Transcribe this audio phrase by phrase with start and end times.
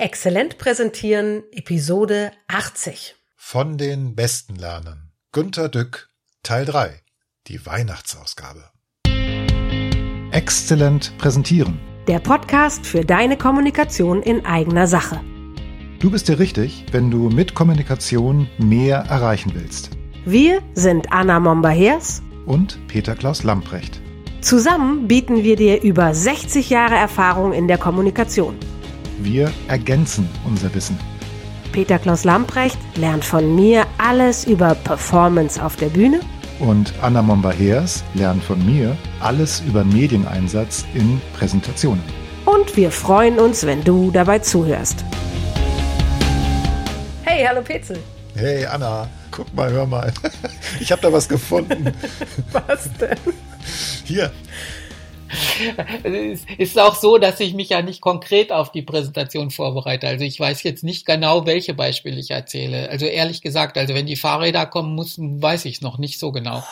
[0.00, 3.16] Exzellent präsentieren, Episode 80.
[3.36, 5.12] Von den Besten lernen.
[5.30, 6.08] Günter Dück,
[6.42, 7.02] Teil 3.
[7.48, 8.70] Die Weihnachtsausgabe.
[10.32, 11.78] Exzellent präsentieren.
[12.08, 15.20] Der Podcast für deine Kommunikation in eigener Sache.
[15.98, 19.90] Du bist dir richtig, wenn du mit Kommunikation mehr erreichen willst.
[20.24, 24.00] Wir sind Anna Momba-Hers Und Peter Klaus Lamprecht.
[24.40, 28.56] Zusammen bieten wir dir über 60 Jahre Erfahrung in der Kommunikation.
[29.22, 30.98] Wir ergänzen unser Wissen.
[31.72, 36.20] Peter Klaus Lamprecht lernt von mir alles über Performance auf der Bühne
[36.58, 42.02] Und Anna Momba-Hers lernt von mir alles über Medieneinsatz in Präsentationen.
[42.46, 45.04] und wir freuen uns, wenn du dabei zuhörst.
[47.22, 47.98] Hey, hallo Petzel.
[48.34, 50.12] Hey Anna, guck mal, hör mal.
[50.80, 51.92] Ich habe da was gefunden.
[52.52, 53.18] Was denn?
[54.04, 54.30] Hier,
[56.02, 60.08] Es ist auch so, dass ich mich ja nicht konkret auf die Präsentation vorbereite.
[60.08, 62.88] Also ich weiß jetzt nicht genau, welche Beispiele ich erzähle.
[62.90, 66.32] Also ehrlich gesagt, also wenn die Fahrräder kommen müssen, weiß ich es noch nicht so
[66.32, 66.64] genau.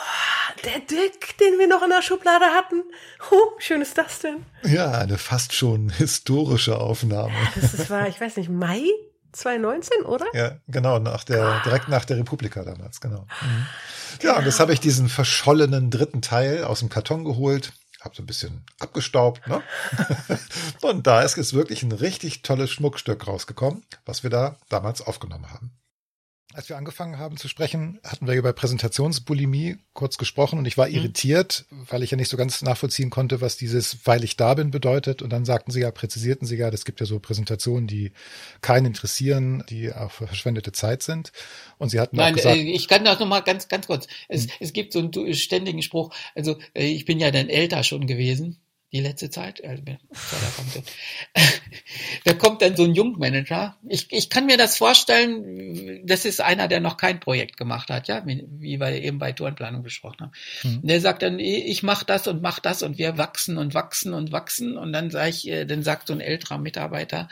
[0.65, 2.83] Der Dick, den wir noch in der Schublade hatten.
[3.29, 4.45] Huh, schön ist das denn?
[4.63, 7.33] ja, eine fast schon historische Aufnahme.
[7.55, 8.83] Das ist, war, ich weiß nicht, Mai
[9.31, 10.25] 2019, oder?
[10.33, 13.27] Ja, genau, nach der, direkt nach der Republika damals, genau.
[13.41, 13.65] Mhm.
[14.21, 17.71] Ja, und jetzt habe ich diesen verschollenen dritten Teil aus dem Karton geholt,
[18.01, 19.61] habe so ein bisschen abgestaubt, ne?
[20.81, 25.51] und da ist jetzt wirklich ein richtig tolles Schmuckstück rausgekommen, was wir da damals aufgenommen
[25.51, 25.71] haben.
[26.55, 30.89] Als wir angefangen haben zu sprechen, hatten wir über Präsentationsbulimie kurz gesprochen und ich war
[30.89, 34.71] irritiert, weil ich ja nicht so ganz nachvollziehen konnte, was dieses weil ich da bin
[34.71, 35.21] bedeutet.
[35.21, 38.13] Und dann sagten sie ja, präzisierten sie ja, es gibt ja so Präsentationen, die
[38.61, 41.31] keinen interessieren, die auch verschwendete Zeit sind.
[41.77, 44.07] Und sie hatten Nein, auch gesagt, äh, ich kann das noch mal ganz, ganz kurz.
[44.27, 46.15] Es, es gibt so einen ständigen Spruch.
[46.33, 48.57] Also äh, ich bin ja dann älter schon gewesen.
[48.91, 49.97] Die letzte Zeit, also, da,
[50.55, 50.83] kommt, dann-
[52.25, 53.77] da kommt dann so ein Jungmanager.
[53.87, 58.07] Ich, ich kann mir das vorstellen, das ist einer, der noch kein Projekt gemacht hat,
[58.07, 60.31] ja, wie, wir eben bei Tourenplanung besprochen haben.
[60.63, 60.87] Mhm.
[60.87, 64.31] Der sagt dann, ich mache das und mach das und wir wachsen und wachsen und
[64.31, 67.29] wachsen und dann sag ich, äh, dann sagt so ein älterer Mitarbeiter,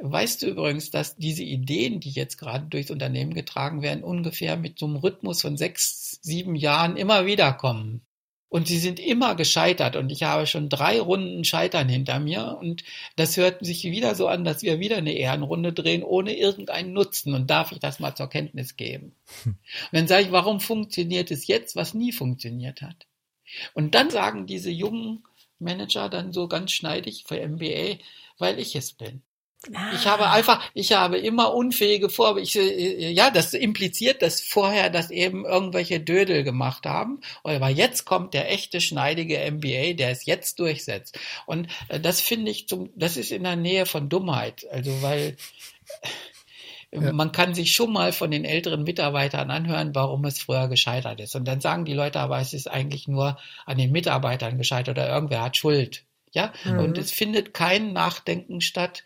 [0.00, 4.78] Weißt du übrigens, dass diese Ideen, die jetzt gerade durchs Unternehmen getragen werden, ungefähr mit
[4.78, 8.02] so einem Rhythmus von sechs, sieben Jahren immer wieder kommen?
[8.50, 12.82] Und sie sind immer gescheitert und ich habe schon drei Runden Scheitern hinter mir und
[13.16, 17.34] das hört sich wieder so an, dass wir wieder eine Ehrenrunde drehen ohne irgendeinen Nutzen
[17.34, 19.14] und darf ich das mal zur Kenntnis geben?
[19.44, 19.56] Und
[19.92, 23.06] dann sage ich, warum funktioniert es jetzt, was nie funktioniert hat?
[23.74, 25.24] Und dann sagen diese jungen
[25.58, 27.98] Manager dann so ganz schneidig für MBA,
[28.38, 29.22] weil ich es bin.
[29.92, 34.88] Ich habe einfach, ich habe immer unfähige Vor, ich, äh, ja, das impliziert, dass vorher
[34.88, 37.20] das eben irgendwelche Dödel gemacht haben.
[37.42, 41.18] Aber jetzt kommt der echte schneidige MBA, der es jetzt durchsetzt.
[41.46, 44.64] Und äh, das finde ich zum, das ist in der Nähe von Dummheit.
[44.70, 45.36] Also, weil,
[46.90, 47.12] Ja.
[47.12, 51.34] man kann sich schon mal von den älteren Mitarbeitern anhören, warum es früher gescheitert ist.
[51.36, 53.36] Und dann sagen die Leute, aber es ist eigentlich nur
[53.66, 56.04] an den Mitarbeitern gescheitert oder irgendwer hat Schuld.
[56.32, 56.78] Ja, Mhm.
[56.78, 59.02] und es findet kein Nachdenken statt,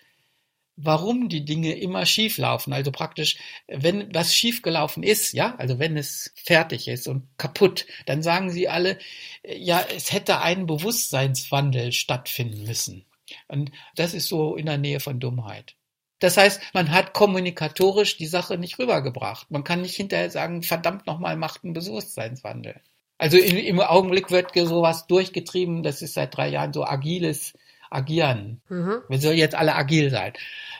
[0.76, 2.72] warum die Dinge immer schief laufen.
[2.72, 3.36] Also praktisch,
[3.68, 8.50] wenn was schief gelaufen ist, ja, also wenn es fertig ist und kaputt, dann sagen
[8.50, 8.98] sie alle,
[9.42, 13.04] äh, ja, es hätte ein Bewusstseinswandel stattfinden müssen.
[13.48, 15.76] Und das ist so in der Nähe von Dummheit.
[16.18, 19.50] Das heißt, man hat kommunikatorisch die Sache nicht rübergebracht.
[19.50, 22.80] Man kann nicht hinterher sagen, verdammt nochmal, macht einen Bewusstseinswandel.
[23.18, 27.54] Also im, im Augenblick wird sowas durchgetrieben, das ist seit drei Jahren so agiles
[27.94, 28.60] Agieren.
[28.68, 29.02] Mhm.
[29.08, 30.32] Wir sollen jetzt alle agil sein.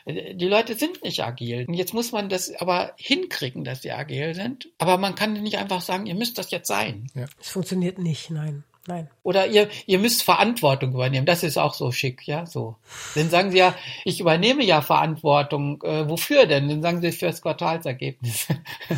[0.05, 1.65] Die Leute sind nicht agil.
[1.67, 4.67] Und jetzt muss man das aber hinkriegen, dass sie agil sind.
[4.77, 7.07] Aber man kann nicht einfach sagen, ihr müsst das jetzt sein.
[7.39, 8.63] Es funktioniert nicht, nein.
[8.85, 9.09] Nein.
[9.23, 11.25] Oder ihr, ihr müsst Verantwortung übernehmen.
[11.25, 12.75] Das ist auch so schick, ja, so.
[13.15, 15.81] Dann sagen sie ja, ich übernehme ja Verantwortung.
[15.83, 16.67] Äh, wofür denn?
[16.67, 18.47] Dann sagen sie fürs Quartalsergebnis.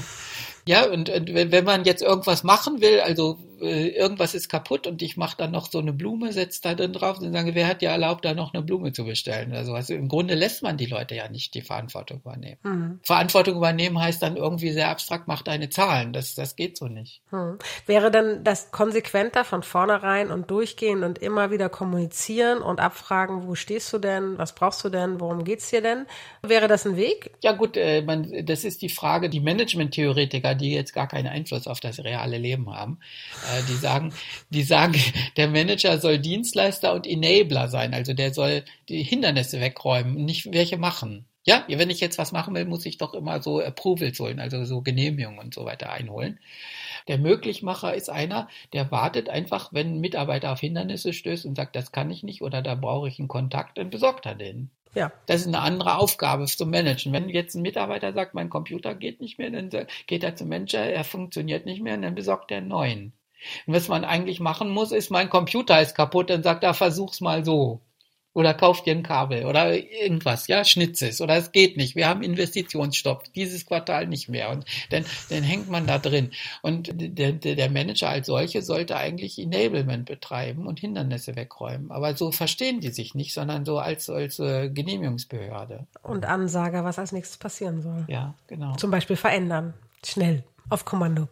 [0.67, 5.01] ja, und, und wenn man jetzt irgendwas machen will, also äh, irgendwas ist kaputt und
[5.01, 7.81] ich mache dann noch so eine Blume, setzt da drin drauf, sagen sie, wer hat
[7.81, 9.89] dir erlaubt, da noch eine Blume zu bestellen oder sowas.
[9.89, 12.59] Im Grunde lässt man die Leute ja nicht die Verantwortung übernehmen.
[12.63, 12.99] Mhm.
[13.03, 16.13] Verantwortung übernehmen heißt dann irgendwie sehr abstrakt, mach deine Zahlen.
[16.13, 17.21] Das, das geht so nicht.
[17.29, 17.57] Hm.
[17.85, 23.55] Wäre dann das konsequenter von vornherein und durchgehen und immer wieder kommunizieren und abfragen, wo
[23.55, 26.05] stehst du denn, was brauchst du denn, worum geht's dir denn?
[26.41, 27.31] Wäre das ein Weg?
[27.43, 31.67] Ja gut, äh, man, das ist die Frage, die Management-Theoretiker, die jetzt gar keinen Einfluss
[31.67, 32.99] auf das reale Leben haben,
[33.61, 34.13] die sagen,
[34.49, 34.95] die sagen,
[35.37, 40.77] der Manager soll Dienstleister und Enabler sein, also der soll die Hindernisse wegräumen, nicht welche
[40.77, 41.25] machen.
[41.47, 44.65] Ja, wenn ich jetzt was machen will, muss ich doch immer so Approvals holen, also
[44.65, 46.39] so Genehmigungen und so weiter einholen.
[47.07, 51.75] Der Möglichmacher ist einer, der wartet einfach, wenn ein Mitarbeiter auf Hindernisse stößt und sagt,
[51.75, 54.71] das kann ich nicht oder da brauche ich einen Kontakt, dann besorgt er den.
[54.95, 55.11] Ja.
[55.27, 57.13] Das ist eine andere Aufgabe zu managen.
[57.13, 59.69] Wenn jetzt ein Mitarbeiter sagt, mein Computer geht nicht mehr, dann
[60.07, 63.13] geht er zum Manager, er funktioniert nicht mehr und dann besorgt er einen neuen.
[63.65, 67.21] Und was man eigentlich machen muss, ist, mein Computer ist kaputt, dann sagt er, versuch's
[67.21, 67.81] mal so
[68.35, 71.95] oder kauft dir ein Kabel oder irgendwas, ja, Schnitzes oder es geht nicht.
[71.95, 76.31] Wir haben Investitionsstopp, dieses Quartal nicht mehr und dann, dann hängt man da drin.
[76.61, 81.91] Und der, der Manager als solche sollte eigentlich Enablement betreiben und Hindernisse wegräumen.
[81.91, 85.87] Aber so verstehen die sich nicht, sondern so als, als äh, Genehmigungsbehörde.
[86.03, 88.03] Und Ansager, was als nächstes passieren soll.
[88.09, 88.75] Ja, genau.
[88.75, 89.73] Zum Beispiel verändern.
[90.05, 90.43] Schnell.
[90.69, 91.27] Auf Kommando.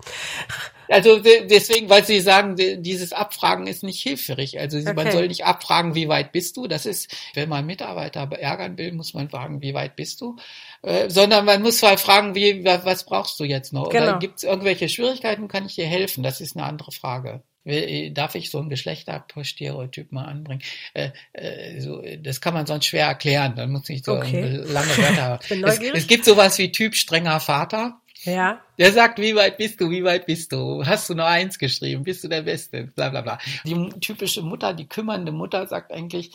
[0.89, 4.59] Also deswegen, weil Sie sagen, dieses Abfragen ist nicht hilfreich.
[4.59, 4.93] Also okay.
[4.93, 6.67] man soll nicht abfragen, wie weit bist du.
[6.67, 10.35] Das ist, wenn man Mitarbeiter ärgern will, muss man fragen, wie weit bist du.
[10.81, 13.89] Äh, sondern man muss mal fragen, wie, was brauchst du jetzt noch?
[13.89, 14.03] Genau.
[14.03, 16.21] Oder gibt es irgendwelche Schwierigkeiten, kann ich dir helfen?
[16.21, 17.41] Das ist eine andere Frage.
[17.65, 20.61] Äh, darf ich so ein Geschlechterstereotyp mal anbringen?
[20.93, 23.55] Äh, äh, so, das kann man sonst schwer erklären.
[23.55, 24.61] Dann muss ich so okay.
[24.65, 25.39] lange Wörter.
[25.49, 28.01] es, es gibt sowas wie Typ strenger Vater.
[28.23, 28.61] Ja.
[28.77, 30.85] Der sagt, wie weit bist du, wie weit bist du?
[30.85, 32.03] Hast du nur eins geschrieben?
[32.03, 32.87] Bist du der Beste?
[32.95, 33.37] Bla bla bla.
[33.65, 36.31] Die typische Mutter, die kümmernde Mutter sagt eigentlich,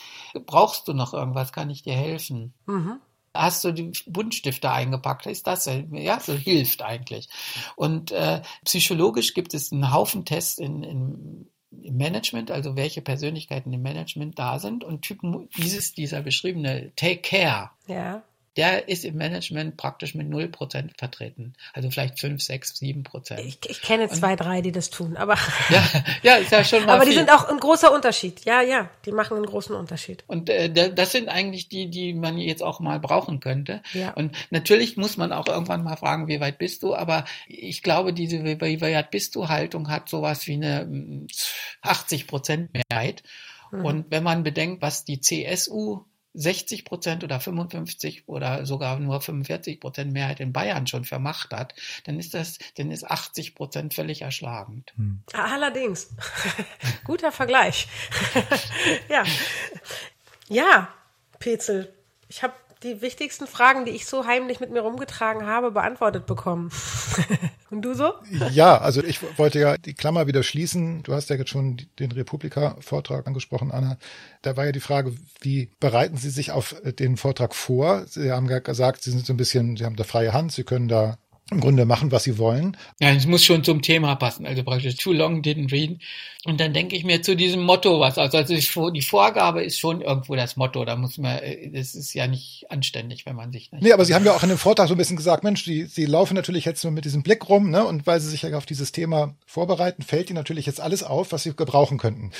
[0.46, 1.52] brauchst du noch irgendwas?
[1.52, 2.52] Kann ich dir helfen?
[2.66, 3.00] Mhm.
[3.34, 5.26] Hast du die Buntstifte eingepackt?
[5.26, 7.28] Ist das ja so hilft eigentlich?
[7.76, 11.50] Und äh, psychologisch gibt es einen Haufen Tests in, in
[11.82, 17.20] im Management, also welche Persönlichkeiten im Management da sind und Typen, dieses, dieser beschriebene Take
[17.20, 17.70] Care.
[17.86, 18.22] Ja
[18.58, 21.54] der ist im Management praktisch mit 0% vertreten.
[21.74, 23.38] Also vielleicht 5, 6, 7%.
[23.38, 25.38] Ich, ich kenne zwei, drei, die das tun, aber.
[25.70, 25.82] Ja,
[26.22, 26.94] ja ist ja schon mal.
[26.94, 27.12] aber viel.
[27.12, 28.44] die sind auch ein großer Unterschied.
[28.44, 30.24] Ja, ja, die machen einen großen Unterschied.
[30.26, 33.82] Und äh, das sind eigentlich die, die man jetzt auch mal brauchen könnte.
[33.92, 34.12] Ja.
[34.14, 36.94] Und natürlich muss man auch irgendwann mal fragen, wie weit bist du?
[36.94, 41.26] Aber ich glaube, diese wie weit bist du Haltung hat sowas wie eine
[41.82, 43.22] 80 mm, Mehrheit.
[43.70, 43.84] Mhm.
[43.84, 46.04] Und wenn man bedenkt, was die CSU
[46.38, 51.74] 60 Prozent oder 55 oder sogar nur 45 Prozent Mehrheit in Bayern schon vermacht hat,
[52.04, 54.92] dann ist das, dann ist 80 Prozent völlig erschlagend.
[54.96, 55.22] Hm.
[55.32, 56.10] Allerdings.
[57.04, 57.88] Guter Vergleich.
[59.08, 59.24] ja.
[60.48, 60.88] Ja,
[61.40, 61.92] Petzel.
[62.28, 66.70] Ich habe die wichtigsten Fragen, die ich so heimlich mit mir rumgetragen habe, beantwortet bekommen.
[67.70, 68.12] Und du so?
[68.50, 71.02] Ja, also ich wollte ja die Klammer wieder schließen.
[71.02, 73.98] Du hast ja jetzt schon den Republika-Vortrag angesprochen, Anna.
[74.40, 78.06] Da war ja die Frage, wie bereiten Sie sich auf den Vortrag vor?
[78.06, 80.88] Sie haben gesagt, Sie sind so ein bisschen, Sie haben da freie Hand, Sie können
[80.88, 81.18] da
[81.50, 82.76] im Grunde machen, was sie wollen.
[83.00, 84.44] Ja, es muss schon zum Thema passen.
[84.44, 85.98] Also praktisch too long didn't read.
[86.44, 88.18] Und dann denke ich mir zu diesem Motto was.
[88.18, 90.84] Also, also die Vorgabe ist schon irgendwo das Motto.
[90.84, 93.82] Da muss man, äh, das ist ja nicht anständig, wenn man sich nicht.
[93.82, 95.84] Nee, aber Sie haben ja auch in dem Vortrag so ein bisschen gesagt, Mensch, die,
[95.84, 97.84] Sie laufen natürlich jetzt nur mit diesem Blick rum, ne?
[97.84, 101.32] Und weil Sie sich ja auf dieses Thema vorbereiten, fällt Ihnen natürlich jetzt alles auf,
[101.32, 102.30] was Sie gebrauchen könnten.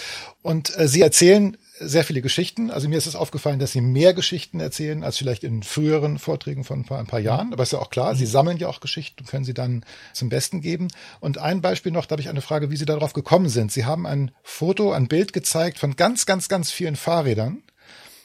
[0.43, 2.71] Und äh, Sie erzählen sehr viele Geschichten.
[2.71, 6.65] Also mir ist es aufgefallen, dass sie mehr Geschichten erzählen als vielleicht in früheren Vorträgen
[6.65, 7.53] von ein paar, ein paar Jahren.
[7.53, 10.29] Aber ist ja auch klar, sie sammeln ja auch Geschichten und können sie dann zum
[10.29, 10.89] Besten geben.
[11.21, 13.73] Und ein Beispiel noch, da habe ich eine Frage, wie Sie darauf gekommen sind.
[13.73, 17.63] Sie haben ein Foto, ein Bild gezeigt von ganz, ganz, ganz vielen Fahrrädern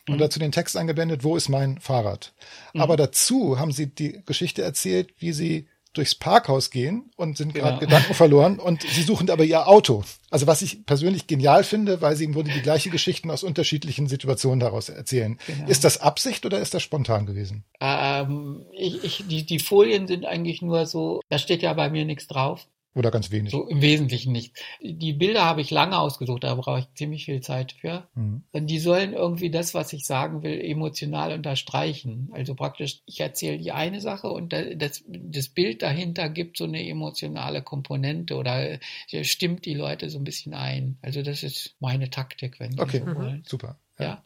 [0.08, 0.20] und mhm.
[0.20, 2.34] dazu den Text eingeblendet, wo ist mein Fahrrad?
[2.74, 2.82] Mhm.
[2.82, 7.80] Aber dazu haben sie die Geschichte erzählt, wie sie durchs Parkhaus gehen und sind gerade
[7.80, 7.92] genau.
[7.92, 10.04] Gedanken verloren und sie suchen aber ihr Auto.
[10.30, 14.08] Also was ich persönlich genial finde, weil sie im Grunde die gleiche Geschichten aus unterschiedlichen
[14.08, 15.38] Situationen daraus erzählen.
[15.46, 15.68] Genau.
[15.68, 17.64] Ist das Absicht oder ist das spontan gewesen?
[17.80, 22.06] Ähm, ich, ich, die, die Folien sind eigentlich nur so, da steht ja bei mir
[22.06, 22.68] nichts drauf.
[22.96, 23.52] Oder ganz wenig?
[23.52, 24.56] So im Wesentlichen nicht.
[24.82, 28.08] Die Bilder habe ich lange ausgesucht, da brauche ich ziemlich viel Zeit für.
[28.14, 28.44] Mhm.
[28.52, 32.30] Und die sollen irgendwie das, was ich sagen will, emotional unterstreichen.
[32.34, 36.88] Also praktisch, ich erzähle die eine Sache und das, das Bild dahinter gibt so eine
[36.88, 40.98] emotionale Komponente oder stimmt die Leute so ein bisschen ein.
[41.02, 43.00] Also das ist meine Taktik, wenn Sie okay.
[43.00, 43.44] so wollen.
[43.48, 43.80] Super.
[43.98, 44.06] ja.
[44.06, 44.24] ja.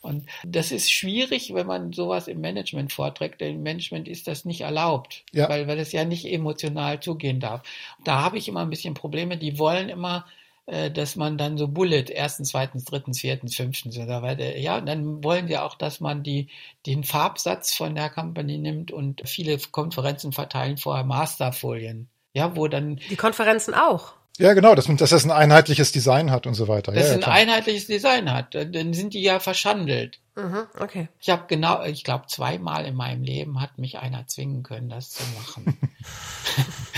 [0.00, 4.44] Und das ist schwierig, wenn man sowas im Management vorträgt, denn im Management ist das
[4.44, 5.48] nicht erlaubt, ja.
[5.48, 7.62] weil, weil es ja nicht emotional zugehen darf.
[8.04, 10.24] Da habe ich immer ein bisschen Probleme, die wollen immer,
[10.66, 14.56] äh, dass man dann so Bullet, erstens, zweitens, drittens, viertens, fünftens oder weiter.
[14.56, 16.48] Ja, dann wollen sie auch, dass man die,
[16.86, 22.08] den Farbsatz von der Company nimmt und viele Konferenzen verteilen vorher Masterfolien.
[22.32, 22.96] Ja, wo dann.
[23.10, 24.14] Die Konferenzen auch.
[24.38, 26.92] Ja, genau, dass, dass das ein einheitliches Design hat und so weiter.
[26.92, 28.54] Dass ja, ein einheitliches Design hat.
[28.54, 30.18] Dann sind die ja verschandelt.
[30.34, 31.08] Mhm, okay.
[31.20, 35.10] Ich habe genau, ich glaube, zweimal in meinem Leben hat mich einer zwingen können, das
[35.10, 35.76] zu machen.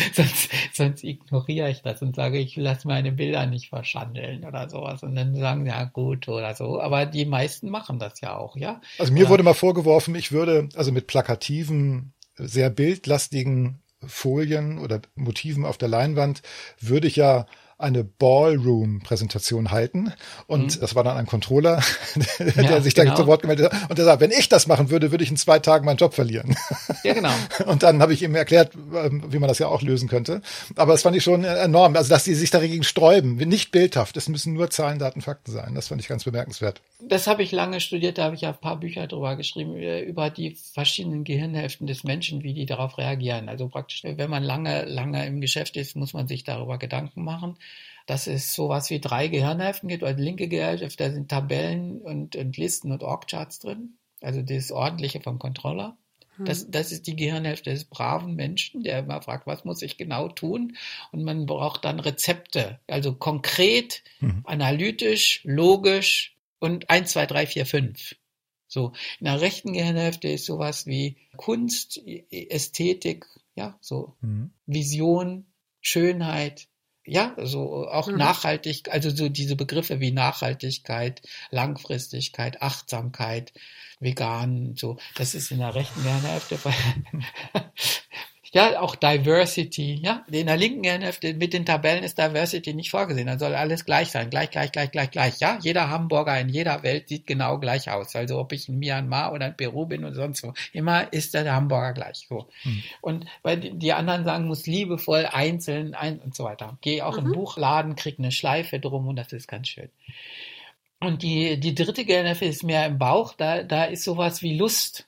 [0.15, 5.03] sonst, sonst ignoriere ich das und sage, ich lasse meine Bilder nicht verschandeln oder sowas.
[5.03, 6.81] Und dann sagen, ja gut oder so.
[6.81, 8.81] Aber die meisten machen das ja auch, ja.
[8.99, 15.01] Also mir oder, wurde mal vorgeworfen, ich würde also mit plakativen, sehr bildlastigen Folien oder
[15.15, 16.43] Motiven auf der Leinwand
[16.81, 17.47] würde ich ja
[17.79, 20.13] eine Ballroom-Präsentation halten.
[20.47, 20.81] Und mhm.
[20.81, 21.83] das war dann ein Controller,
[22.39, 23.17] der ja, sich da genau.
[23.17, 23.91] zu Wort gemeldet hat.
[23.91, 26.15] Und der sagt, wenn ich das machen würde, würde ich in zwei Tagen meinen Job
[26.15, 26.57] verlieren.
[27.03, 27.33] Ja, genau.
[27.67, 30.43] Und dann habe ich ihm erklärt, ähm, wie man das ja auch lösen könnte.
[30.77, 31.97] Aber das fand ich schon enorm.
[31.97, 33.37] Also, dass die sich dagegen sträuben.
[33.37, 34.17] Nicht bildhaft.
[34.17, 35.75] Es müssen nur Zahlen, Daten, Fakten sein.
[35.75, 36.81] Das fand ich ganz bemerkenswert.
[37.01, 38.19] Das habe ich lange studiert.
[38.19, 42.05] Da habe ich ja ein paar Bücher drüber geschrieben, äh, über die verschiedenen Gehirnhälften des
[42.05, 43.49] Menschen, wie die darauf reagieren.
[43.49, 47.57] Also praktisch, wenn man lange, lange im Geschäft ist, muss man sich darüber Gedanken machen
[48.13, 50.05] dass es sowas wie drei Gehirnhälften gibt.
[50.05, 53.95] Also linke Gehirnhälfte, da sind Tabellen und, und Listen und Org-Charts drin.
[54.21, 55.97] Also das Ordentliche vom Controller.
[56.37, 56.45] Hm.
[56.45, 60.29] Das, das ist die Gehirnhälfte des braven Menschen, der immer fragt, was muss ich genau
[60.29, 60.77] tun?
[61.11, 64.43] Und man braucht dann Rezepte, also konkret, mhm.
[64.45, 68.15] analytisch, logisch und eins, zwei, drei, vier, fünf.
[68.69, 71.99] So, in der rechten Gehirnhälfte ist sowas wie Kunst,
[72.31, 74.51] Ästhetik, ja, so mhm.
[74.67, 75.47] Vision,
[75.81, 76.69] Schönheit,
[77.05, 78.17] ja, so auch mhm.
[78.17, 83.53] nachhaltig, also so diese Begriffe wie Nachhaltigkeit, Langfristigkeit, Achtsamkeit,
[84.01, 86.59] vegan, so, das ist in der rechten Gehirnhälfte
[88.55, 90.27] Ja, auch Diversity, ja.
[90.31, 93.27] In der linken Hälfte mit den Tabellen ist Diversity nicht vorgesehen.
[93.27, 94.29] Dann soll alles gleich sein.
[94.29, 95.41] Gleich, gleich, gleich, gleich, gleich.
[95.41, 98.15] Ja, jeder Hamburger in jeder Welt sieht genau gleich aus.
[98.15, 100.53] Also ob ich in Myanmar oder in Peru bin oder sonst wo.
[100.75, 102.27] Immer ist der Hamburger gleich.
[102.29, 102.47] So.
[102.63, 102.83] Hm.
[103.01, 106.77] Und weil die anderen sagen, muss liebevoll einzeln ein und so weiter.
[106.83, 107.29] Geh auch mhm.
[107.29, 109.89] in Buchladen, krieg eine Schleife drum und das ist ganz schön.
[111.01, 113.33] Und die, die dritte Gehirnhälfte ist mehr im Bauch.
[113.33, 115.07] Da, da ist sowas wie Lust.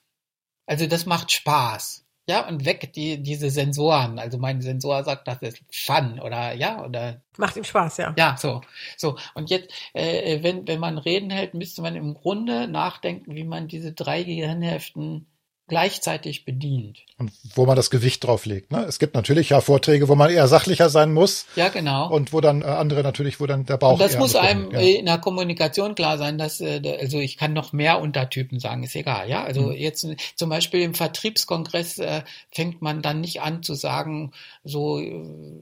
[0.65, 2.04] Also das macht Spaß.
[2.27, 4.19] Ja, und weg die, diese Sensoren.
[4.19, 7.21] Also mein Sensor sagt, das ist Fun oder ja, oder.
[7.37, 8.15] Macht ihm Spaß, ja.
[8.17, 8.63] Ja, so.
[8.97, 9.19] So.
[9.35, 13.69] Und jetzt, äh, wenn, wenn man Reden hält, müsste man im Grunde nachdenken, wie man
[13.69, 15.27] diese drei Gehirnhälften
[15.67, 16.99] gleichzeitig bedient.
[17.17, 18.73] Und wo man das Gewicht drauf legt.
[18.73, 18.85] Ne?
[18.85, 21.47] Es gibt natürlich ja Vorträge, wo man eher sachlicher sein muss.
[21.57, 22.11] Ja, genau.
[22.11, 23.93] Und wo dann äh, andere natürlich, wo dann der Bauch.
[23.93, 24.81] Und das muss einem ja.
[24.81, 28.97] in der Kommunikation klar sein, dass äh, also ich kann noch mehr Untertypen sagen, ist
[28.97, 29.31] egal.
[29.31, 29.73] Ja, also mhm.
[29.73, 34.33] jetzt zum Beispiel im Vertriebskongress äh, fängt man dann nicht an zu sagen,
[34.65, 35.15] so äh,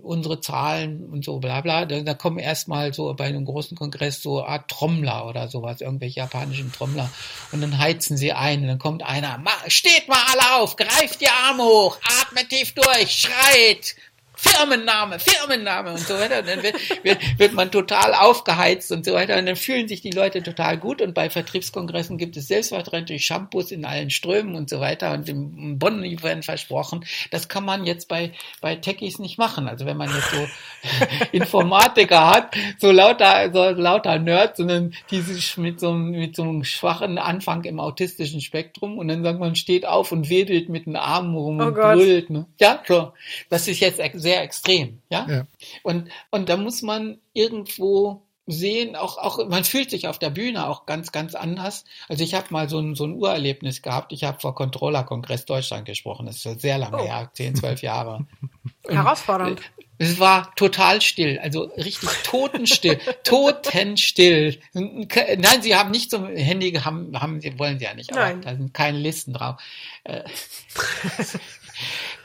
[0.03, 1.85] unsere Zahlen und so bla bla.
[1.85, 6.21] Da, da kommen erstmal so bei einem großen Kongress so Art Trommler oder sowas, irgendwelche
[6.21, 7.11] japanischen Trommler.
[7.53, 11.21] Und dann heizen sie ein und dann kommt einer, steht Steht mal alle auf, greift
[11.21, 13.95] die Arme hoch, atmet tief durch, schreit,
[14.43, 16.41] Firmenname, Firmenname und so weiter.
[16.41, 19.39] Und dann wird, wird, wird man total aufgeheizt und so weiter.
[19.39, 21.01] Und dann fühlen sich die Leute total gut.
[21.01, 25.13] Und bei Vertriebskongressen gibt es selbstverständlich Shampoos in allen Strömen und so weiter.
[25.13, 27.05] Und im Bonn werden versprochen.
[27.31, 29.69] Das kann man jetzt bei, bei Techies nicht machen.
[29.69, 30.49] Also wenn man jetzt so
[31.33, 36.65] Informatiker hat, so lauter, so lauter Nerds, sondern die sich mit so, mit so einem
[36.65, 40.97] schwachen Anfang im autistischen Spektrum und dann sagt man, steht auf und wedelt mit den
[40.97, 41.95] Armen rum oh und Gott.
[41.95, 42.31] brüllt.
[42.31, 42.47] Ne?
[42.59, 43.13] Ja, so.
[43.49, 45.27] Das ist jetzt sehr sehr extrem, ja?
[45.29, 45.47] ja.
[45.83, 50.67] Und, und da muss man irgendwo sehen, auch, auch, man fühlt sich auf der Bühne
[50.67, 51.85] auch ganz, ganz anders.
[52.09, 54.13] Also ich habe mal so ein, so ein Urerlebnis gehabt.
[54.13, 56.27] Ich habe vor Controller-Kongress Deutschland gesprochen.
[56.27, 57.05] Das ist sehr lange oh.
[57.05, 58.27] her, zehn, zwölf Jahre.
[58.89, 59.61] Herausfordernd.
[59.99, 64.59] Es war total still, also richtig totenstill, totenstill.
[64.73, 68.41] Nein, sie haben nicht so Handy, haben, haben sie, wollen sie ja nicht, aber Nein.
[68.41, 69.63] da sind keine Listen drauf.
[70.03, 70.23] Äh,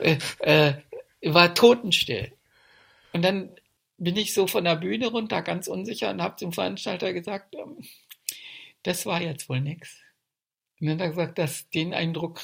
[0.00, 0.72] äh, äh
[1.22, 2.32] war totenstill.
[3.12, 3.50] Und dann
[3.96, 7.84] bin ich so von der Bühne runter, ganz unsicher, und habe zum Veranstalter gesagt, ähm,
[8.82, 9.98] das war jetzt wohl nichts.
[10.80, 12.40] Und dann hat er gesagt, dass den Eindruck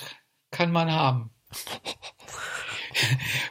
[0.50, 1.31] kann man haben.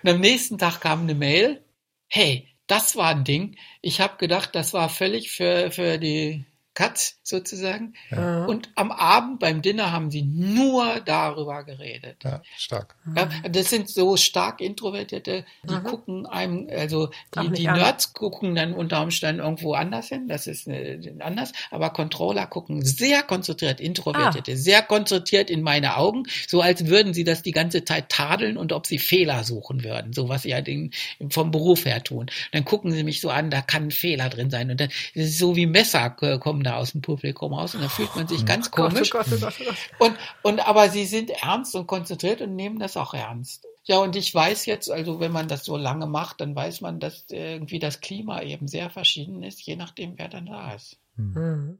[0.04, 1.64] Und am nächsten Tag kam eine Mail,
[2.08, 3.58] hey, das war ein Ding.
[3.82, 7.94] Ich habe gedacht, das war völlig für, für die Katz sozusagen.
[8.10, 8.46] Ja.
[8.46, 12.24] Und am Abend beim Dinner haben sie nur darüber geredet.
[12.24, 12.96] Ja, stark.
[13.16, 15.84] Ja, das sind so stark Introvertierte, die mhm.
[15.84, 18.14] gucken einem, also die, die Nerds an.
[18.14, 23.22] gucken dann unter Umständen irgendwo anders hin, das ist äh, anders, aber Controller gucken sehr
[23.22, 24.56] konzentriert, Introvertierte, ah.
[24.56, 28.74] sehr konzentriert in meine Augen, so als würden sie das die ganze Zeit tadeln und
[28.74, 30.92] ob sie Fehler suchen würden, so was sie halt in,
[31.30, 32.28] vom Beruf her tun.
[32.52, 35.30] Dann gucken sie mich so an, da kann ein Fehler drin sein und dann ist
[35.30, 38.42] es so wie Messer kommen da aus dem Publikum raus und da fühlt man sich
[38.42, 39.10] oh ganz komisch.
[39.10, 42.80] Gott, oh Gott, oh Gott, und, und aber sie sind ernst und konzentriert und nehmen
[42.80, 43.66] das auch ernst.
[43.86, 47.00] Ja, und ich weiß jetzt, also wenn man das so lange macht, dann weiß man,
[47.00, 50.98] dass irgendwie das Klima eben sehr verschieden ist, je nachdem, wer dann da ist.
[51.18, 51.80] Mhm.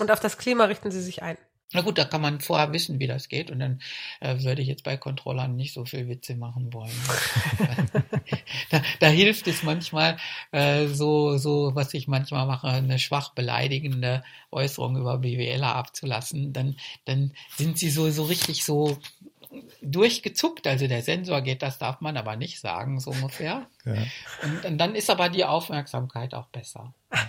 [0.00, 1.36] Und auf das Klima richten Sie sich ein.
[1.72, 3.80] Na gut, da kann man vorher wissen, wie das geht und dann
[4.20, 6.92] äh, würde ich jetzt bei Controllern nicht so viel Witze machen wollen.
[8.70, 10.18] da, da, hilft es manchmal
[10.50, 16.52] äh, so, so, was ich manchmal mache, eine schwach beleidigende Äußerung über BWLer abzulassen.
[16.52, 16.76] Dann,
[17.06, 18.98] dann sind sie so, so richtig so
[19.80, 20.66] durchgezuckt.
[20.66, 23.66] Also der Sensor geht, das darf man aber nicht sagen, so ungefähr.
[23.84, 23.94] Ja.
[24.42, 26.94] Und, und dann ist aber die Aufmerksamkeit auch besser.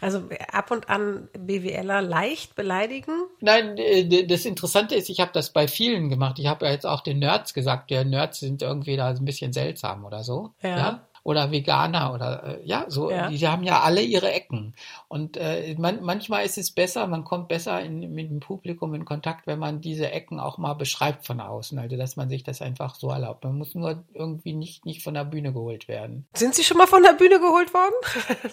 [0.00, 3.12] Also ab und an BWLer leicht beleidigen.
[3.40, 6.38] Nein, äh, das Interessante ist, ich habe das bei vielen gemacht.
[6.38, 9.52] Ich habe ja jetzt auch den Nerds gesagt, der Nerds sind irgendwie da ein bisschen
[9.52, 10.54] seltsam oder so.
[10.62, 11.06] Ja.
[11.30, 13.28] Oder Veganer oder äh, ja, so, Ja.
[13.28, 14.74] die, die haben ja alle ihre Ecken.
[15.06, 19.04] Und äh, man, manchmal ist es besser, man kommt besser in, mit dem Publikum in
[19.04, 21.78] Kontakt, wenn man diese Ecken auch mal beschreibt von außen.
[21.78, 23.44] Also dass man sich das einfach so erlaubt.
[23.44, 26.26] Man muss nur irgendwie nicht, nicht von der Bühne geholt werden.
[26.34, 27.94] Sind Sie schon mal von der Bühne geholt worden?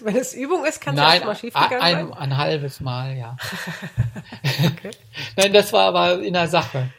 [0.04, 2.12] Wenn es Übung ist, kann es ja mal ein, schiefgegangen ein, sein.
[2.12, 3.36] ein halbes Mal, ja.
[4.64, 4.90] Okay.
[5.36, 6.90] Nein, das war aber in der Sache.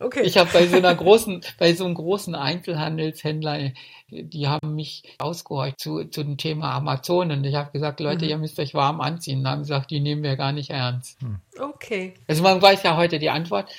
[0.00, 0.22] Okay.
[0.22, 3.72] Ich habe bei so einer großen, bei so einem großen Einzelhandelshändler,
[4.10, 8.30] die haben mich ausgehorcht zu, zu dem Thema Amazon und ich habe gesagt, Leute, Mhm.
[8.30, 9.40] ihr müsst euch warm anziehen.
[9.40, 11.18] Und haben gesagt, die nehmen wir gar nicht ernst.
[11.60, 12.14] okay.
[12.26, 13.70] Also man weiß ja heute die Antwort.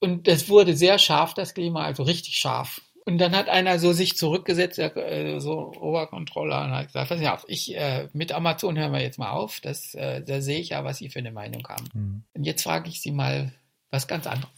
[0.00, 2.80] Und das wurde sehr scharf, das Klima, also richtig scharf.
[3.06, 7.26] Und dann hat einer so sich zurückgesetzt, der, äh, so Obercontroller, und hat gesagt, pass
[7.26, 9.60] auf, ich, äh, mit Amazon hören wir jetzt mal auf.
[9.60, 11.86] Das, äh, da sehe ich ja, was Sie für eine Meinung haben.
[11.92, 12.22] Hm.
[12.34, 13.52] Und jetzt frage ich Sie mal
[13.90, 14.52] was ganz anderes.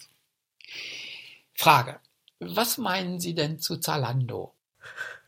[1.63, 2.01] Frage.
[2.41, 4.57] Was meinen Sie denn zu Zalando?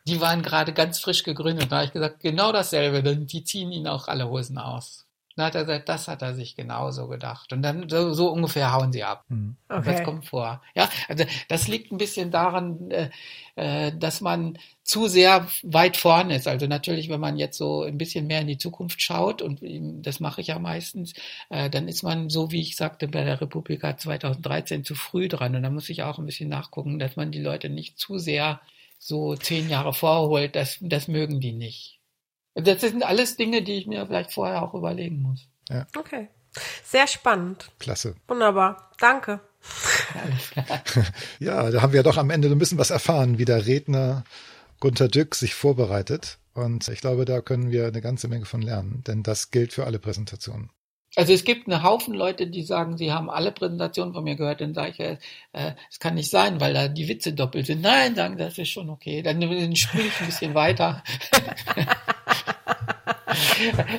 [0.05, 1.71] Die waren gerade ganz frisch gegründet.
[1.71, 5.04] Da habe ich gesagt, genau dasselbe, denn die ziehen ihnen auch alle Hosen aus.
[5.35, 7.51] Dann hat er gesagt, das hat er sich genauso gedacht.
[7.51, 9.25] Und dann so, so ungefähr hauen sie ab.
[9.29, 9.57] Hm.
[9.67, 9.91] Okay.
[9.91, 10.61] Das kommt vor.
[10.75, 13.09] Ja, also das liegt ein bisschen daran, äh,
[13.55, 16.47] äh, dass man zu sehr weit vorne ist.
[16.47, 19.59] Also natürlich, wenn man jetzt so ein bisschen mehr in die Zukunft schaut, und
[20.05, 21.13] das mache ich ja meistens,
[21.49, 25.55] äh, dann ist man, so wie ich sagte, bei der Republika 2013 zu früh dran.
[25.55, 28.61] Und da muss ich auch ein bisschen nachgucken, dass man die Leute nicht zu sehr
[28.99, 30.55] so zehn Jahre vorholt.
[30.55, 31.99] Das, das mögen die nicht.
[32.55, 35.47] Das sind alles Dinge, die ich mir vielleicht vorher auch überlegen muss.
[35.97, 36.29] Okay.
[36.83, 37.69] Sehr spannend.
[37.79, 38.15] Klasse.
[38.27, 38.91] Wunderbar.
[38.99, 39.41] Danke.
[41.39, 44.23] Ja, da haben wir doch am Ende so ein bisschen was erfahren, wie der Redner
[44.79, 46.37] Gunter Dück sich vorbereitet.
[46.53, 49.85] Und ich glaube, da können wir eine ganze Menge von lernen, denn das gilt für
[49.85, 50.69] alle Präsentationen.
[51.17, 54.61] Also es gibt einen Haufen Leute, die sagen, sie haben alle Präsentationen von mir gehört.
[54.61, 55.17] Dann sage ich, äh,
[55.53, 57.81] äh, es kann nicht sein, weil da die Witze doppelt sind.
[57.81, 59.21] Nein, sagen, das ist schon okay.
[59.21, 61.03] Dann, dann spiele ich ein bisschen weiter.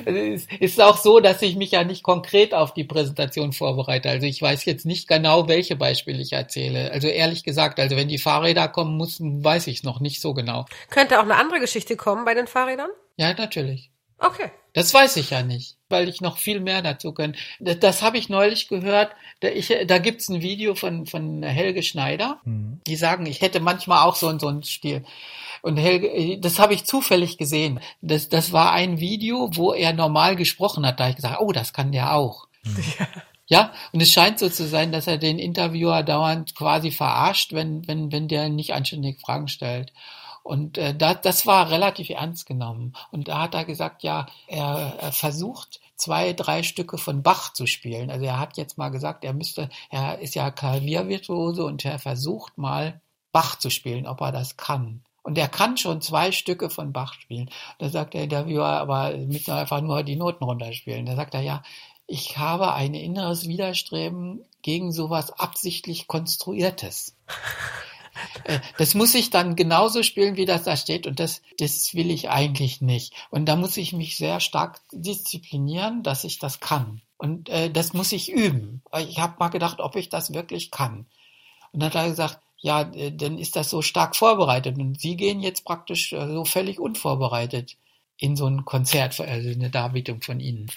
[0.05, 4.09] Es ist auch so, dass ich mich ja nicht konkret auf die Präsentation vorbereite.
[4.09, 6.91] Also ich weiß jetzt nicht genau, welche Beispiele ich erzähle.
[6.91, 10.33] Also ehrlich gesagt, also wenn die Fahrräder kommen müssen, weiß ich es noch nicht so
[10.33, 10.65] genau.
[10.89, 12.89] Könnte auch eine andere Geschichte kommen bei den Fahrrädern?
[13.17, 13.91] Ja, natürlich.
[14.19, 14.51] Okay.
[14.73, 17.35] Das weiß ich ja nicht, weil ich noch viel mehr dazu kann.
[17.59, 19.11] Das, das habe ich neulich gehört.
[19.39, 22.39] Da, ich, da gibt's ein Video von, von Helge Schneider.
[22.43, 22.79] Hm.
[22.85, 25.03] Die sagen, ich hätte manchmal auch so, so einen Stil.
[25.63, 27.79] Und Helge, das habe ich zufällig gesehen.
[28.01, 30.99] Das, das war ein Video, wo er normal gesprochen hat.
[30.99, 32.47] Da habe ich gesagt, oh, das kann der auch.
[33.49, 37.87] Ja, und es scheint so zu sein, dass er den Interviewer dauernd quasi verarscht, wenn,
[37.87, 39.93] wenn, wenn der nicht anständig Fragen stellt.
[40.47, 42.93] Und äh, da, das war relativ ernst genommen.
[43.11, 47.67] Und da hat er gesagt, ja, er, er versucht zwei, drei Stücke von Bach zu
[47.67, 48.09] spielen.
[48.09, 52.57] Also er hat jetzt mal gesagt, er müsste, er ist ja Klaviervirtuose und er versucht
[52.57, 53.01] mal
[53.33, 55.03] Bach zu spielen, ob er das kann.
[55.21, 57.49] Und er kann schon zwei Stücke von Bach spielen.
[57.79, 61.05] Da sagt der Interviewer, aber müssen einfach nur die Noten runterspielen.
[61.05, 61.61] Da sagt er, ja,
[62.05, 67.17] ich habe ein inneres Widerstreben gegen sowas absichtlich Konstruiertes.
[68.43, 71.07] Äh, Das muss ich dann genauso spielen, wie das da steht.
[71.07, 73.13] Und das, das will ich eigentlich nicht.
[73.29, 77.01] Und da muss ich mich sehr stark disziplinieren, dass ich das kann.
[77.17, 78.81] Und äh, das muss ich üben.
[79.07, 81.05] Ich habe mal gedacht, ob ich das wirklich kann.
[81.71, 84.77] Und dann hat er gesagt, ja, dann ist das so stark vorbereitet.
[84.77, 87.77] Und Sie gehen jetzt praktisch äh, so völlig unvorbereitet
[88.17, 90.63] in so ein Konzert, also eine Darbietung von Ihnen.
[90.63, 90.69] Und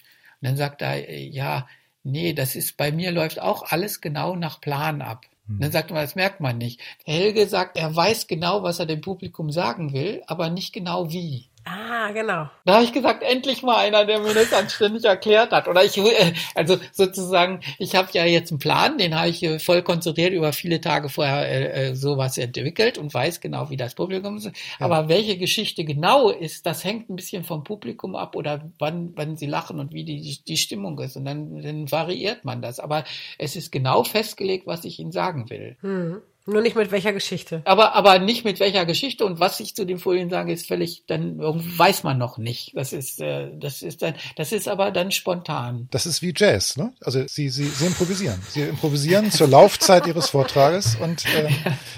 [0.43, 1.67] dann sagt er, äh, ja,
[2.03, 5.27] nee, das ist, bei mir läuft auch alles genau nach Plan ab.
[5.51, 6.81] Und dann sagt man, das merkt man nicht.
[7.05, 11.50] Helge sagt, er weiß genau, was er dem Publikum sagen will, aber nicht genau wie.
[11.65, 12.49] Ah, genau.
[12.65, 15.69] Da habe ich gesagt, endlich mal einer, der mir das anständig erklärt hat.
[15.69, 19.59] Oder ich, äh, also sozusagen, ich habe ja jetzt einen Plan, den habe ich äh,
[19.59, 23.95] voll konzentriert über viele Tage vorher äh, äh, sowas entwickelt und weiß genau, wie das
[23.95, 24.51] Publikum ist.
[24.79, 29.37] Aber welche Geschichte genau ist, das hängt ein bisschen vom Publikum ab oder wann, wann
[29.37, 31.17] sie lachen und wie die, die Stimmung ist.
[31.17, 32.81] Und dann, dann variiert man das.
[32.81, 33.05] Aber
[33.39, 35.77] es ist genau festgelegt, was ich Ihnen sagen will.
[35.83, 36.23] Hm.
[36.51, 37.63] Nur nicht mit welcher Geschichte.
[37.65, 41.05] Aber, aber nicht mit welcher Geschichte und was ich zu den Folien sage, ist völlig,
[41.07, 42.73] dann weiß man noch nicht.
[42.75, 45.89] Das ist, äh, das ist dann, das ist aber dann spontan.
[45.91, 46.93] Das ist wie Jazz, ne?
[47.03, 48.41] Also sie, sie, sie improvisieren.
[48.49, 51.49] Sie improvisieren zur Laufzeit ihres Vortrages und äh,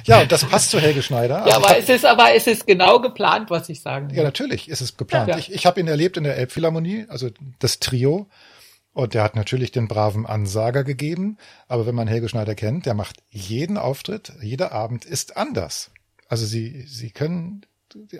[0.04, 1.38] ja, das passt zu Helge Schneider.
[1.38, 4.16] Ja, Also aber hab- es ist, aber es ist genau geplant, was ich sagen will.
[4.18, 5.28] Ja, natürlich ist es geplant.
[5.28, 5.38] Ja, ja.
[5.40, 8.26] Ich, ich habe ihn erlebt in der Elbphilharmonie, also das Trio.
[8.94, 11.38] Und der hat natürlich den braven Ansager gegeben.
[11.66, 15.90] Aber wenn man Helge Schneider kennt, der macht jeden Auftritt, jeder Abend ist anders.
[16.28, 17.62] Also Sie, Sie können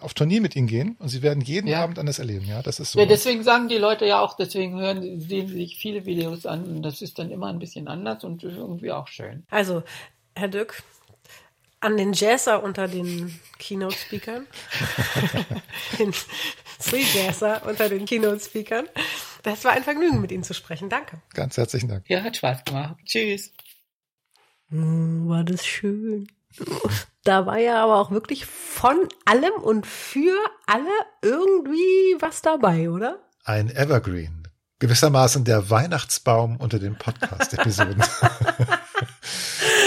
[0.01, 1.83] auf Turnier mit ihm gehen und Sie werden jeden Ja.
[1.83, 2.47] Abend anders erleben.
[2.47, 2.99] Ja, das ist so.
[2.99, 6.65] Ja, deswegen sagen die Leute ja auch, deswegen hören, sehen sie sich viele Videos an
[6.65, 9.45] und das ist dann immer ein bisschen anders und irgendwie auch schön.
[9.51, 9.83] Also,
[10.35, 10.83] Herr Dück,
[11.81, 14.47] an den Jazzer unter den Keynote-Speakern,
[15.99, 16.13] den
[16.83, 18.87] Three Jazzer unter den Keynote-Speakern.
[19.42, 20.88] Das war ein Vergnügen, mit Ihnen zu sprechen.
[20.88, 21.20] Danke.
[21.35, 22.05] Ganz herzlichen Dank.
[22.09, 22.96] Ja, hat Spaß gemacht.
[23.05, 23.52] Tschüss.
[24.68, 26.28] Mm, War das schön.
[27.24, 30.90] Da war ja aber auch wirklich von allem und für alle
[31.22, 33.18] irgendwie was dabei, oder?
[33.44, 34.48] Ein Evergreen.
[34.81, 38.02] Gewissermaßen der Weihnachtsbaum unter den Podcast-Episoden.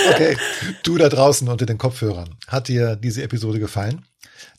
[0.10, 0.38] okay,
[0.84, 2.36] du da draußen unter den Kopfhörern.
[2.48, 4.06] Hat dir diese Episode gefallen?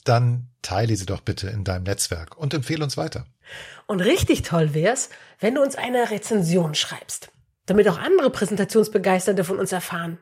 [0.05, 3.27] Dann teile sie doch bitte in deinem Netzwerk und empfehle uns weiter.
[3.87, 7.31] Und richtig toll wär's, wenn du uns eine Rezension schreibst,
[7.67, 10.19] damit auch andere Präsentationsbegeisterte von uns erfahren.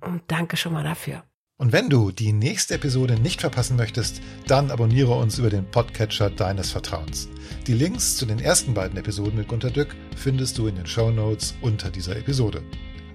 [0.00, 1.22] Und danke schon mal dafür.
[1.58, 6.28] Und wenn du die nächste Episode nicht verpassen möchtest, dann abonniere uns über den Podcatcher
[6.28, 7.28] deines Vertrauens.
[7.66, 11.10] Die Links zu den ersten beiden Episoden mit Gunter Dück findest du in den Show
[11.10, 12.62] Notes unter dieser Episode.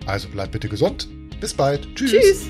[0.07, 1.07] Also bleib bitte gesund.
[1.41, 1.87] Bis bald.
[1.95, 2.11] Tschüss.
[2.11, 2.49] Tschüss.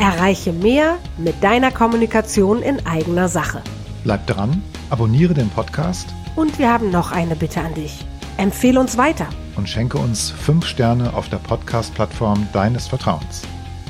[0.00, 3.62] Erreiche mehr mit deiner Kommunikation in eigener Sache.
[4.02, 8.04] Bleib dran, abonniere den Podcast Und wir haben noch eine Bitte an dich.
[8.38, 9.26] Empfehle uns weiter.
[9.56, 13.42] und schenke uns fünf Sterne auf der Podcast-Plattform deines Vertrauens.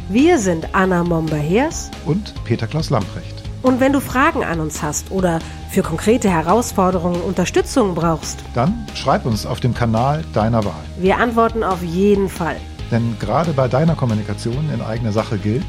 [0.08, 3.34] Wir sind Anna Momber-Hers Und Peter Klaus Lamprecht.
[3.62, 5.38] und wenn du Fragen an uns hast oder
[5.70, 10.82] für konkrete Herausforderungen Unterstützung brauchst, Dann schreib uns auf dem Kanal deiner Wahl.
[10.98, 12.56] wir antworten auf jeden Fall.
[12.90, 15.66] Denn gerade bei deiner Kommunikation in eigener Sache gilt,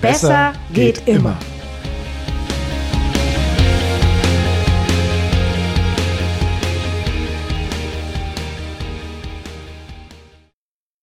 [0.00, 1.36] Besser geht immer.